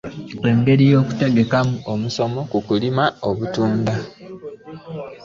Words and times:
Engeri 0.49 0.83
y’okutegekamu 0.91 1.75
omusomo 1.91 2.39
ku 2.51 2.57
kulima 2.67 3.03
obutunda. 3.29 3.93